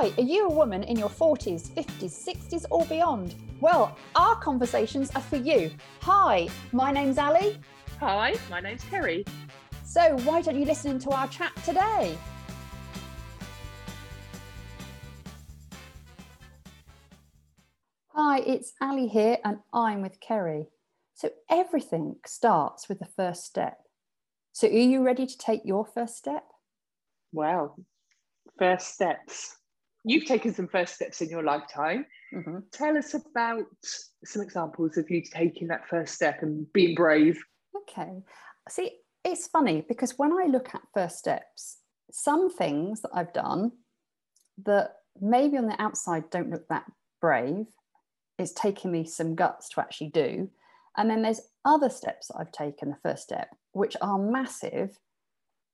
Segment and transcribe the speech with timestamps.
[0.00, 3.34] Hi, are you a woman in your 40s, 50s, 60s, or beyond?
[3.60, 5.72] Well, our conversations are for you.
[6.02, 7.58] Hi, my name's Ali.
[7.98, 9.24] Hi, my name's Kerry.
[9.84, 12.16] So, why don't you listen to our chat today?
[18.10, 20.68] Hi, it's Ali here, and I'm with Kerry.
[21.14, 23.78] So, everything starts with the first step.
[24.52, 26.44] So, are you ready to take your first step?
[27.32, 27.74] Wow,
[28.60, 29.56] first steps.
[30.04, 32.06] You've taken some first steps in your lifetime.
[32.34, 32.58] Mm-hmm.
[32.72, 33.66] Tell us about
[34.24, 37.38] some examples of you taking that first step and being brave.
[37.76, 38.22] Okay.
[38.68, 41.78] See, it's funny because when I look at first steps,
[42.10, 43.72] some things that I've done
[44.64, 46.84] that maybe on the outside don't look that
[47.20, 47.66] brave,
[48.38, 50.48] it's taken me some guts to actually do.
[50.96, 54.98] And then there's other steps that I've taken, the first step, which are massive,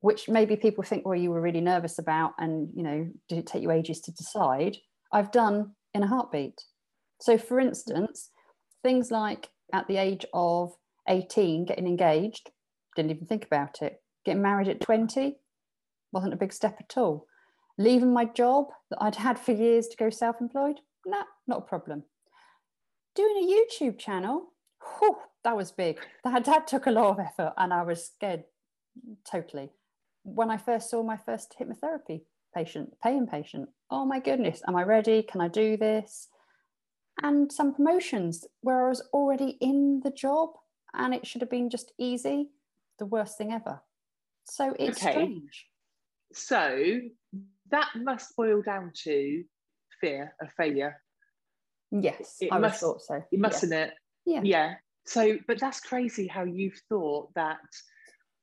[0.05, 3.47] which maybe people think, well, you were really nervous about, and you know, did it
[3.47, 4.77] take you ages to decide?
[5.11, 6.61] I've done in a heartbeat.
[7.23, 8.29] So, for instance,
[8.83, 10.75] things like at the age of
[11.09, 12.51] 18, getting engaged,
[12.95, 14.03] didn't even think about it.
[14.27, 15.39] Getting married at 20
[16.13, 17.27] wasn't a big step at all.
[17.79, 21.63] Leaving my job that I'd had for years to go self employed, nah, not a
[21.63, 22.03] problem.
[23.17, 24.53] Doing a YouTube channel,
[24.99, 25.99] whew, that was big.
[26.25, 28.45] That, that took a lot of effort and I was scared
[29.27, 29.71] totally
[30.25, 32.23] when I first saw my first hypnotherapy
[32.55, 35.23] patient, paying patient, oh my goodness, am I ready?
[35.23, 36.29] Can I do this?
[37.23, 40.51] And some promotions where I was already in the job
[40.95, 42.49] and it should have been just easy,
[42.99, 43.81] the worst thing ever.
[44.45, 45.13] So it's okay.
[45.13, 45.67] strange.
[46.33, 47.01] So
[47.71, 49.45] that must boil down to
[50.01, 51.01] fear of failure.
[51.91, 53.23] Yes, it I must, thought so.
[53.31, 53.89] It mustn't yes.
[53.89, 53.95] it?
[54.27, 54.41] Yeah.
[54.43, 54.75] Yeah.
[55.07, 57.59] So, but that's crazy how you've thought that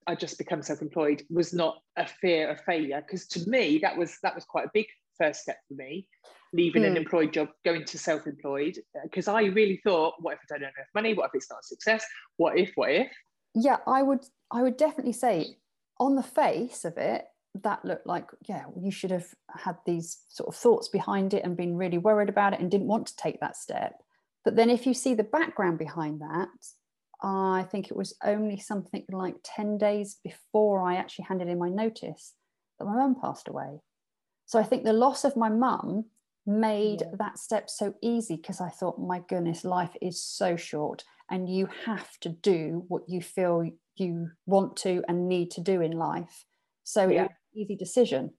[0.08, 4.18] I just become self-employed was not a fear of failure because to me that was
[4.24, 6.08] that was quite a big first step for me
[6.54, 6.88] leaving mm.
[6.88, 6.98] an hmm.
[6.98, 10.88] employed job going to self-employed because I really thought what if I don't earn enough
[10.96, 12.06] money what if it's not a success
[12.38, 13.12] what if what if
[13.56, 15.58] yeah I would I would definitely say
[16.00, 17.26] on the face of it
[17.64, 21.58] that looked like yeah you should have had these sort of thoughts behind it and
[21.58, 24.02] been really worried about it and didn't want to take that step
[24.44, 26.50] but then if you see the background behind that
[27.24, 31.70] I think it was only something like 10 days before I actually handed in my
[31.70, 32.34] notice
[32.80, 33.82] that my mum passed away.
[34.46, 36.06] So I think the loss of my mum
[36.46, 37.16] made yeah.
[37.20, 41.70] that step so easy because I thought, my goodness, life is so short and you
[41.86, 46.46] have to do what you feel you want to and need to do in life.
[46.84, 47.28] So yeah.
[47.54, 48.32] easy decision.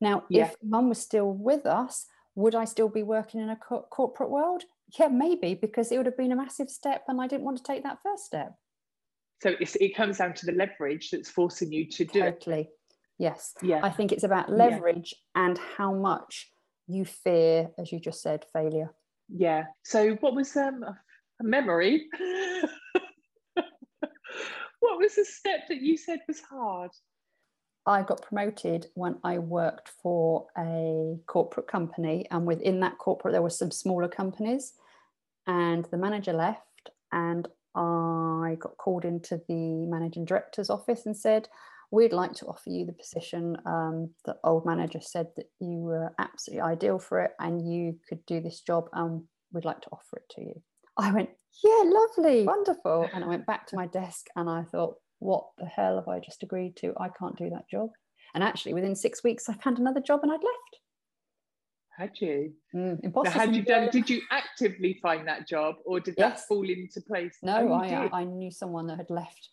[0.00, 0.46] Now, yeah.
[0.46, 4.30] if mum was still with us, would I still be working in a co- corporate
[4.30, 4.62] world?
[4.98, 7.62] Yeah, maybe because it would have been a massive step and I didn't want to
[7.62, 8.54] take that first step.
[9.42, 12.60] So it comes down to the leverage that's forcing you to do totally.
[12.62, 12.68] It.
[13.18, 13.54] Yes.
[13.62, 13.80] Yeah.
[13.82, 15.46] I think it's about leverage yeah.
[15.46, 16.50] and how much
[16.86, 18.94] you fear, as you just said, failure.
[19.28, 19.64] Yeah.
[19.84, 22.06] So what was um, a memory?
[23.54, 26.90] what was the step that you said was hard?
[27.88, 33.42] I got promoted when I worked for a corporate company, and within that corporate, there
[33.42, 34.74] were some smaller companies.
[35.46, 41.48] And the manager left, and I got called into the managing director's office and said,
[41.90, 43.56] We'd like to offer you the position.
[43.64, 48.26] Um, the old manager said that you were absolutely ideal for it and you could
[48.26, 49.22] do this job, and
[49.52, 50.62] we'd like to offer it to you.
[50.98, 51.30] I went,
[51.64, 53.08] Yeah, lovely, wonderful.
[53.14, 56.20] And I went back to my desk and I thought, what the hell have I
[56.20, 56.94] just agreed to?
[56.98, 57.90] I can't do that job.
[58.34, 60.78] And actually, within six weeks, I found another job and I'd left.
[61.96, 62.52] Had you?
[62.74, 63.40] Mm, impossible.
[63.40, 63.88] had you done?
[63.90, 66.42] Did you actively find that job, or did yes.
[66.42, 67.36] that fall into place?
[67.42, 69.48] No, oh, I uh, I knew someone that had left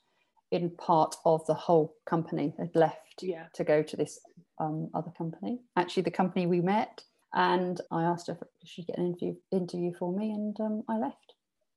[0.52, 3.46] in part of the whole company had left yeah.
[3.54, 4.20] to go to this
[4.60, 5.60] um, other company.
[5.76, 7.02] Actually, the company we met,
[7.34, 10.98] and I asked her if she'd get an interview interview for me, and um, I
[10.98, 11.34] left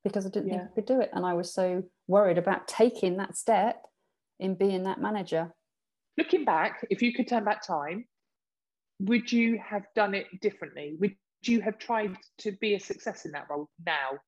[0.09, 0.59] because I didn't yeah.
[0.59, 1.11] think I could do it.
[1.13, 3.83] And I was so worried about taking that step
[4.41, 5.53] in being that manager.
[6.17, 8.07] Looking back, if you could turn back time,
[9.01, 10.97] would you have done it differently?
[10.99, 14.19] Would you have tried to be a success in that role now?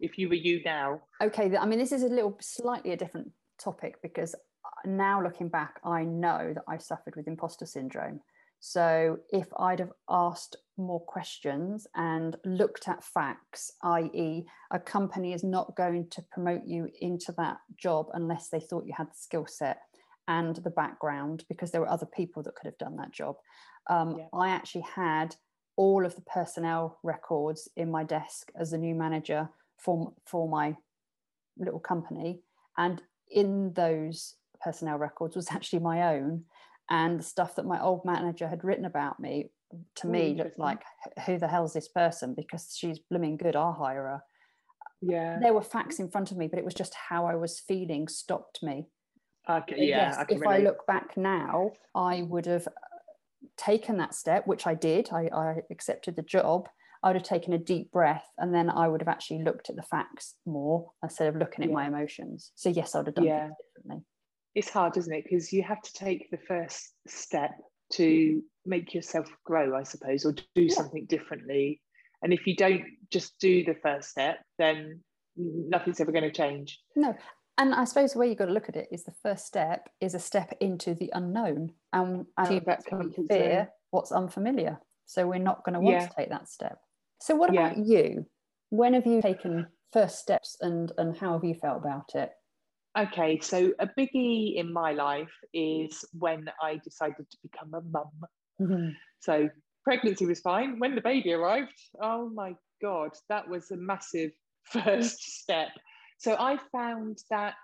[0.00, 1.02] If you were you now?
[1.22, 5.48] Okay, I mean, this is a little slightly a different topic because uh, now looking
[5.48, 8.20] back, I know that I suffered with imposter syndrome.
[8.60, 15.44] So if I'd have asked more questions and looked at facts, i.e., a company is
[15.44, 19.46] not going to promote you into that job unless they thought you had the skill
[19.46, 19.82] set
[20.28, 23.36] and the background, because there were other people that could have done that job.
[23.88, 24.26] Um, yeah.
[24.32, 25.36] I actually had
[25.76, 30.76] all of the personnel records in my desk as a new manager for, for my
[31.58, 32.40] little company.
[32.76, 36.44] And in those personnel records was actually my own
[36.90, 39.50] and the stuff that my old manager had written about me
[39.96, 40.82] to me looked like
[41.26, 44.20] who the hell's this person because she's blooming good i'll hire her
[45.00, 45.38] Yeah.
[45.40, 48.08] there were facts in front of me but it was just how i was feeling
[48.08, 48.86] stopped me
[49.48, 50.08] Okay, yeah.
[50.08, 52.70] yes, I if I look back now, I would have uh,
[53.56, 55.10] taken that step, which I did.
[55.12, 56.68] I, I accepted the job.
[57.04, 59.76] I would have taken a deep breath and then I would have actually looked at
[59.76, 62.50] the facts more instead of looking at my emotions.
[62.56, 63.50] So, yes, I would have done Yeah.
[63.76, 64.04] differently.
[64.56, 65.22] it's hard, isn't it?
[65.22, 67.52] Because you have to take the first step
[67.92, 70.74] to make yourself grow, I suppose, or do Yeah.
[70.74, 71.80] something differently.
[72.22, 75.02] And if you don't just do the first step, then
[75.36, 76.80] nothing's ever going to change.
[76.96, 77.14] No.
[77.58, 79.88] And I suppose the way you've got to look at it is the first step
[80.00, 81.72] is a step into the unknown.
[81.92, 83.68] And, and To that we fear zone.
[83.90, 84.80] what's unfamiliar.
[85.06, 86.06] So, we're not going to want Yeah.
[86.08, 86.78] to take that step.
[87.20, 87.68] So, what Yeah.
[87.72, 88.26] about you?
[88.70, 92.32] When have you taken first steps and, and how have you felt about it?
[92.96, 98.86] Okay, so a biggie in my life is when I decided to become a mum.
[99.20, 99.48] So
[99.84, 100.78] pregnancy was fine.
[100.78, 104.30] When the baby arrived, oh my God, that was a massive
[104.64, 105.68] first step.
[106.18, 107.54] So I found that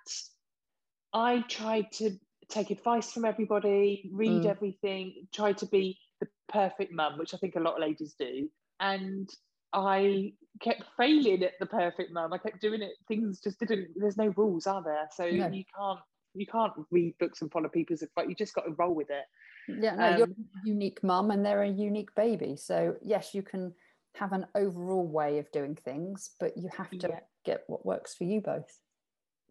[1.14, 2.19] I tried to
[2.49, 4.50] take advice from everybody, read Mm.
[4.50, 8.50] everything, try to be the perfect mum, which I think a lot of ladies do.
[8.81, 9.29] And
[9.72, 12.32] I kept failing at the perfect mum.
[12.32, 12.92] I kept doing it.
[13.08, 13.88] Things just didn't.
[13.96, 15.08] There's no rules, are there?
[15.12, 15.48] So No.
[15.48, 16.00] you can't
[16.34, 18.26] you can't read books and follow people's advice.
[18.28, 19.24] You just got to roll with it.
[19.69, 20.32] Yeah, no, you're Um,
[20.64, 22.56] a unique mum and they're a unique baby.
[22.56, 23.74] So, yes, you can
[24.14, 27.20] have an overall way of doing things, but you have to Yeah.
[27.44, 28.80] get what works for you both.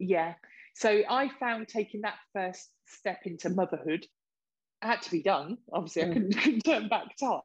[0.00, 0.34] Yeah.
[0.74, 4.08] So I found taking that first step into motherhood
[4.82, 5.58] had to be done.
[5.72, 6.12] Obviously, I Mm.
[6.14, 7.42] couldn't, couldn't turn back time.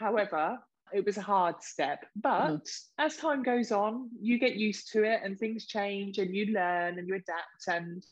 [0.00, 0.58] However,
[0.92, 2.04] it was a hard step.
[2.16, 2.66] But
[2.98, 6.98] as time goes on, you get used to it and things change and you learn
[6.98, 7.66] and you adapt.
[7.68, 8.04] And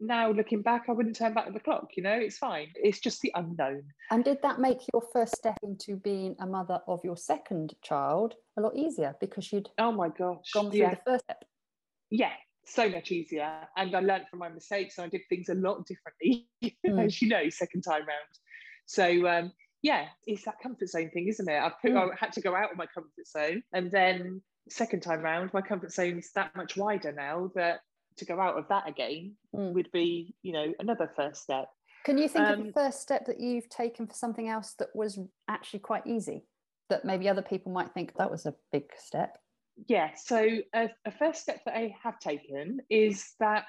[0.00, 1.88] now looking back, I wouldn't turn back the clock.
[1.96, 2.68] You know, it's fine.
[2.74, 3.82] It's just the unknown.
[4.10, 8.34] And did that make your first step into being a mother of your second child
[8.56, 10.50] a lot easier because you'd Oh my gosh.
[10.52, 10.90] gone through yeah.
[10.94, 11.44] the first step?
[12.10, 12.32] yeah,
[12.64, 13.50] so much easier.
[13.76, 16.48] And I learned from my mistakes and I did things a lot differently,
[16.86, 17.04] Mm.
[17.06, 18.34] as you know, second time round.
[18.86, 19.52] So um,
[19.82, 21.58] yeah, it's that comfort zone thing, isn't it?
[21.58, 22.12] I put Mm.
[22.12, 23.62] I had to go out of my comfort zone.
[23.72, 27.80] And then second time round, my comfort zone's that much wider now that
[28.16, 29.72] to go out of that again Mm.
[29.74, 31.68] would be, you know, another first step.
[32.04, 34.94] Can you think of Um, the first step that you've taken for something else that
[34.94, 36.46] was actually quite easy?
[36.88, 39.38] That maybe other people might think that was a big step.
[39.86, 43.66] Yeah, so a, a first step that I have taken is that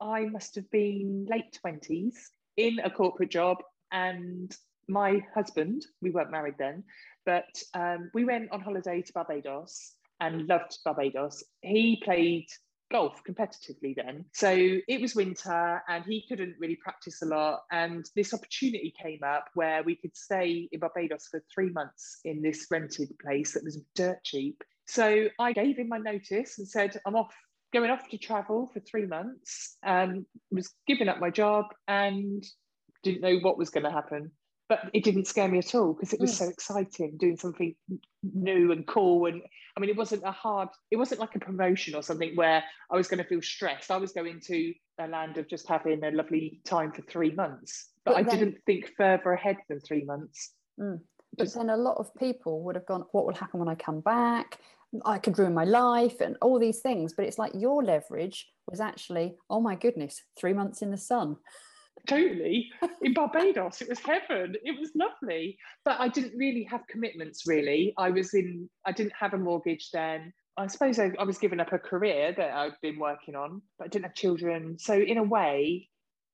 [0.00, 2.14] I must have been late 20s
[2.56, 3.58] in a corporate job,
[3.92, 4.56] and
[4.88, 6.84] my husband, we weren't married then,
[7.24, 7.44] but
[7.74, 11.42] um, we went on holiday to Barbados and loved Barbados.
[11.62, 12.46] He played
[12.90, 14.24] golf competitively then.
[14.32, 17.62] So it was winter and he couldn't really practice a lot.
[17.72, 22.42] And this opportunity came up where we could stay in Barbados for three months in
[22.42, 24.62] this rented place that was dirt cheap.
[24.86, 27.34] So I gave him my notice and said, I'm off,
[27.72, 29.76] going off to travel for three months.
[29.84, 32.44] Um, was giving up my job and
[33.02, 34.30] didn't know what was going to happen.
[34.68, 36.38] But it didn't scare me at all because it was Mm.
[36.38, 37.76] so exciting doing something
[38.22, 39.26] new and cool.
[39.26, 39.42] And
[39.76, 42.96] I mean, it wasn't a hard, it wasn't like a promotion or something where I
[42.96, 43.90] was going to feel stressed.
[43.92, 47.90] I was going to a land of just having a lovely time for three months.
[48.04, 50.54] But, But I then- didn't think further ahead than three months.
[50.80, 51.00] Mm.
[51.36, 53.74] But Just- then a lot of people would have gone, What will happen when I
[53.76, 54.58] come back?
[55.04, 57.12] I could ruin my life and all these things.
[57.12, 61.36] But it's like your leverage was actually, Oh my goodness, three months in the sun.
[62.06, 62.70] Totally.
[63.02, 64.54] In barbados it was heaven.
[64.62, 65.58] It was lovely.
[65.84, 67.94] But i didn't really have commitments really.
[67.96, 70.32] I was in i didn't have a mortgage then.
[70.56, 73.86] I suppose i, I was giving up a career that i'd been working on but
[73.86, 74.78] i didn't have children.
[74.78, 75.88] So in a way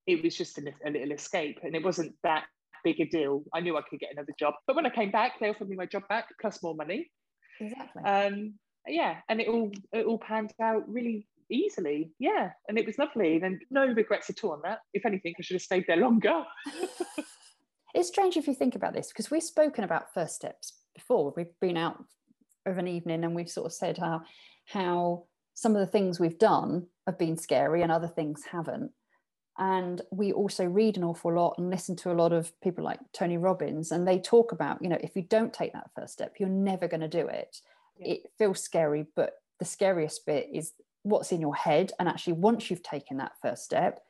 [0.05, 1.59] it was just a, a little escape.
[1.63, 2.43] And it wasn't that
[2.83, 3.43] big a deal.
[3.53, 4.55] I knew i could get another job.
[4.67, 7.11] But when i came back they offered me my job back plus more money.
[7.59, 8.03] Exactly.
[8.03, 8.53] um
[8.87, 9.17] yeah.
[9.29, 13.61] And it all it all panned out really easily yeah and it was lovely and
[13.69, 16.43] no regrets at all on that if anything i should have stayed there longer
[17.93, 21.33] it's strange if you think about this because we've spoken about first steps before.
[21.35, 22.03] We've been out
[22.65, 24.21] of an evening and we've sort of said how
[24.65, 28.91] how some of the things we've done have been scary and other things haven't.
[29.59, 32.99] And we also read an awful lot and listen to a lot of people like
[33.11, 36.35] Tony Robbins, and they talk about, you know, if you don't take that first step,
[36.39, 37.61] you're never going to do it.
[37.99, 38.13] Yeah.
[38.13, 40.71] It feels scary, but the scariest bit is
[41.03, 41.91] what's in your head.
[41.99, 44.01] And actually, once you've taken that first step,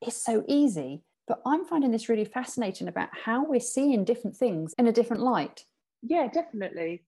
[0.00, 1.02] it's so easy.
[1.26, 5.22] But I'm finding this really fascinating about how we're seeing different things in a different
[5.22, 5.64] light.
[6.02, 7.02] yeah definitely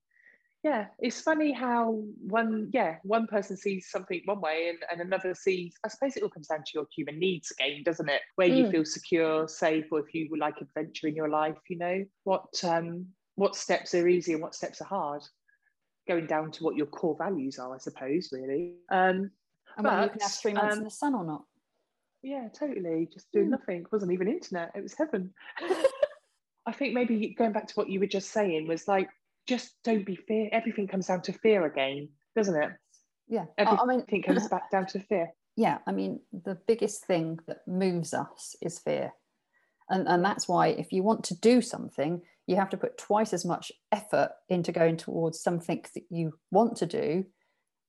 [0.65, 5.35] yeah it's funny how one yeah one person sees something one way and, and another
[5.35, 8.49] sees i suppose it all comes down to your human needs again doesn't it where
[8.49, 8.57] mm.
[8.57, 12.03] you feel secure safe or if you would like adventure in your life you know
[12.23, 15.21] what um what steps are easy and what steps are hard
[16.07, 19.31] going down to what your core values are i suppose really um
[19.77, 21.43] and but, you can have three months um, in the sun or not
[22.23, 23.51] yeah totally just doing mm.
[23.51, 25.33] nothing it wasn't even internet it was heaven
[26.65, 29.09] I think maybe going back to what you were just saying was like
[29.47, 30.49] just don't be fear.
[30.51, 32.71] Everything comes down to fear again, doesn't it?
[33.27, 33.45] Yeah.
[33.57, 35.29] Everything I mean, comes back down to fear.
[35.55, 35.77] Yeah.
[35.85, 39.13] I mean, the biggest thing that moves us is fear.
[39.89, 43.33] And, and that's why if you want to do something, you have to put twice
[43.33, 47.25] as much effort into going towards something that you want to do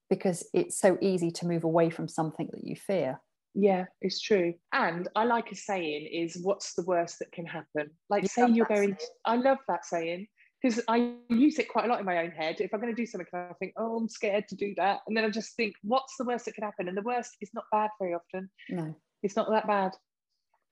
[0.09, 3.21] because it's so easy to move away from something that you fear.
[3.55, 4.55] Yeah, it's true.
[4.73, 7.91] And I like a saying is what's the worst that can happen?
[8.11, 10.27] Like you say you're going I love that saying
[10.63, 12.61] because I use it quite a lot in my own head.
[12.61, 15.01] If I'm going to do something, I think, oh, I'm scared to do that.
[15.07, 16.89] And then I just think, what's the worst that could happen?
[16.89, 18.51] And the worst is not bad very often.
[18.69, 18.95] No.
[19.23, 19.93] It's not that bad.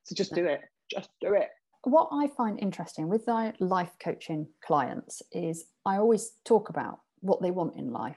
[0.05, 0.43] So just no.
[0.43, 0.61] do it.
[0.91, 1.49] Just do it.
[1.85, 7.43] What I find interesting with my life coaching clients is I always talk about what
[7.43, 8.17] they want in life.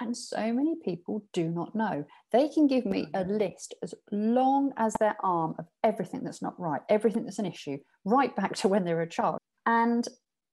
[0.00, 2.04] And so many people do not know.
[2.32, 6.58] They can give me a list as long as their arm of everything that's not
[6.58, 9.38] right, everything that's an issue, right back to when they were a child.
[9.66, 10.06] And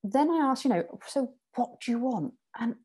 [0.04, 2.34] then I ask, you know, so what do you want?
[2.60, 2.76] And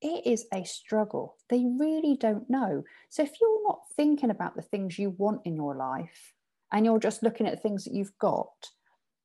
[0.00, 1.36] it is a struggle.
[1.48, 2.84] They really don't know.
[3.08, 6.34] So if you're not thinking about the things you want in your life
[6.72, 8.52] and you're just looking at things that you've got,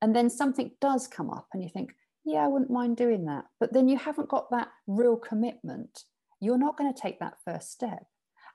[0.02, 1.92] and then something does come up and you think,
[2.24, 3.46] yeah, I wouldn't mind doing that.
[3.60, 6.04] But then you haven't got that real commitment.
[6.40, 8.04] You're not going to take that first step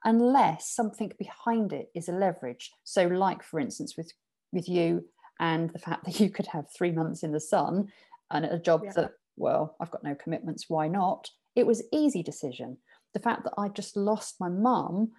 [0.05, 2.71] unless something behind it is a leverage.
[2.85, 4.13] So, like for instance, with
[4.53, 5.05] with you
[5.41, 7.89] and the fact that you could have three months in the sun
[8.31, 8.93] and a job yeah.
[8.93, 12.77] that well i've got no commitments why not it was easy decision
[13.15, 15.11] the fact that i just lost my mum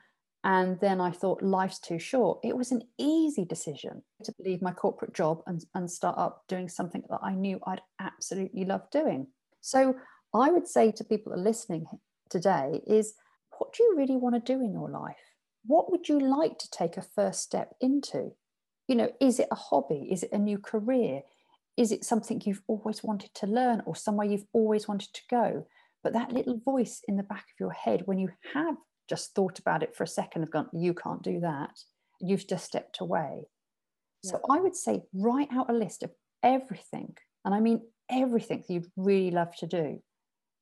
[0.48, 2.40] and then i thought life's too short.
[2.42, 6.70] It was an easy decision to leave my corporate job and, and start up doing
[6.70, 9.28] something that i knew i'd absolutely love doing.
[9.62, 9.96] So
[10.34, 11.86] i would say to people that are listening
[12.30, 13.14] today is
[13.58, 15.16] what do you really want to do in your life?
[15.66, 18.32] What would you like to take a first step into?
[18.88, 20.08] You know is it a hobby?
[20.12, 21.22] Is it a new career?
[21.76, 25.68] Is it something you've always wanted to learn or somewhere you've always wanted to go?
[26.04, 28.78] But that little voice in the back of your head, when you have
[29.08, 31.80] just thought about it for a second, have gone, you can't do that,
[32.20, 33.44] you've just stepped away.
[34.24, 34.32] Yeah.
[34.32, 36.12] So I would say, write out a list of
[36.44, 40.00] everything, and I mean everything that you'd really love to do.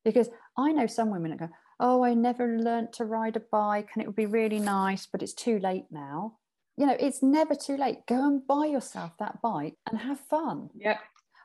[0.03, 1.49] Because I know some women that go,
[1.79, 5.21] Oh, I never learned to ride a bike and it would be really nice, but
[5.21, 6.37] it's too late now
[6.77, 8.05] you know, it's never too late.
[8.07, 10.69] Go and buy yourself that bike and have fun.
[10.75, 10.97] Yeah.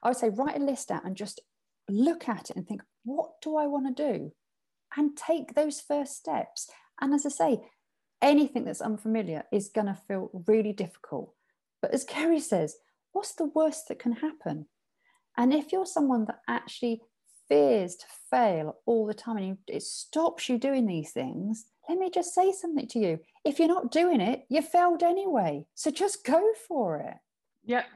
[0.02, 1.40] I would say write a list out and just
[1.88, 4.32] look at it and think, what do I want to do?
[4.96, 6.68] And take those first steps.
[7.00, 7.60] And as I say,
[8.22, 11.34] anything that's unfamiliar is going to feel really difficult.
[11.80, 12.76] But as Kerry says,
[13.12, 14.66] what's the worst that can happen?
[15.36, 17.02] And if you're someone that actually
[17.48, 22.10] fears to fail all the time and it stops you doing these things, let me
[22.10, 23.18] just say something to you.
[23.44, 25.64] If you're not doing it, you failed anyway.
[25.74, 27.16] So just go for it.
[27.64, 27.86] Yep,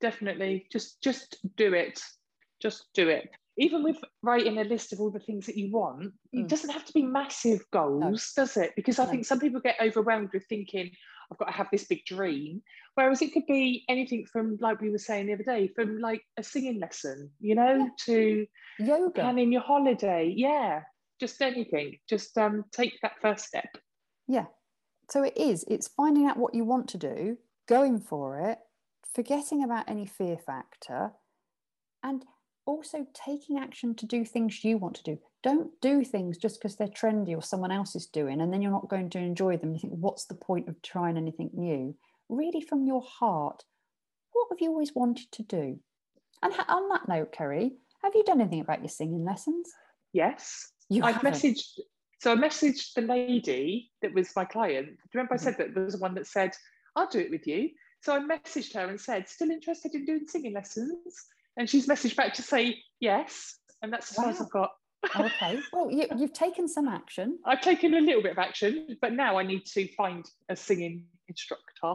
[0.00, 0.66] definitely.
[0.72, 2.02] Just just do it.
[2.60, 3.28] Just do it.
[3.56, 6.10] Even with writing a list of all the things that you want, mm.
[6.32, 8.42] it doesn't have to be massive goals, no.
[8.42, 8.72] does it?
[8.74, 9.10] Because I no.
[9.10, 10.90] think some people get overwhelmed with thinking,
[11.30, 12.62] I've got to have this big dream.
[12.96, 16.22] Whereas it could be anything from, like we were saying the other day, from like
[16.36, 17.88] a singing lesson, you know, yeah.
[18.06, 18.46] to
[18.78, 20.32] yoga, planning your holiday.
[20.36, 20.80] Yeah,
[21.20, 23.68] just anything just um, take that first step
[24.28, 24.46] yeah
[25.10, 27.36] so it is it's finding out what you want to do
[27.68, 28.58] going for it
[29.14, 31.12] forgetting about any fear factor
[32.02, 32.24] and
[32.66, 36.76] also taking action to do things you want to do don't do things just because
[36.76, 39.72] they're trendy or someone else is doing and then you're not going to enjoy them
[39.72, 41.94] you think what's the point of trying anything new
[42.28, 43.64] really from your heart
[44.32, 45.78] what have you always wanted to do
[46.42, 49.70] and on that note kerry have you done anything about your singing lessons
[50.12, 51.78] yes you I messaged.
[52.20, 54.86] So I messaged the lady that was my client.
[54.86, 55.44] Do you remember I mm-hmm.
[55.44, 56.52] said that there was one that said,
[56.96, 57.70] "I'll do it with you."
[58.02, 62.16] So I messaged her and said, "Still interested in doing singing lessons?" And she's messaged
[62.16, 64.24] back to say yes, and that's as wow.
[64.24, 64.70] far as I've got.
[65.20, 65.60] okay.
[65.72, 67.38] Well, you, have taken some action.
[67.46, 71.04] I've taken a little bit of action, but now I need to find a singing
[71.28, 71.94] instructor.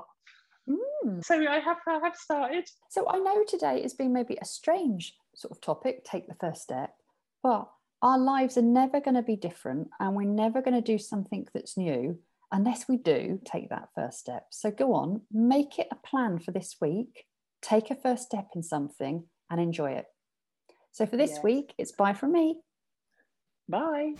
[0.69, 1.23] Mm.
[1.23, 2.69] So I have I have started.
[2.89, 6.05] So I know today has been maybe a strange sort of topic.
[6.05, 6.93] Take the first step,
[7.41, 7.67] but
[8.01, 11.45] our lives are never going to be different and we're never going to do something
[11.53, 12.17] that's new
[12.51, 14.47] unless we do take that first step.
[14.51, 17.25] So go on, make it a plan for this week,
[17.61, 20.05] take a first step in something and enjoy it.
[20.91, 21.43] So for this yes.
[21.43, 22.59] week, it's bye from me.
[23.67, 24.13] Bye.